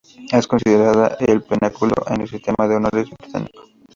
Es 0.31 0.47
considerada 0.47 1.15
el 1.19 1.43
pináculo 1.43 1.93
en 2.07 2.21
el 2.21 2.27
sistema 2.27 2.67
de 2.67 2.73
honores 2.75 3.07
británico. 3.11 3.67